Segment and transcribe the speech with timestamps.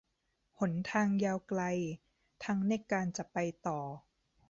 [0.59, 1.61] หนทางยาวไกล
[2.43, 3.79] ทั้งในการจะไปต่อ